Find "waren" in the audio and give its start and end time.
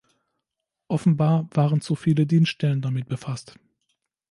1.51-1.79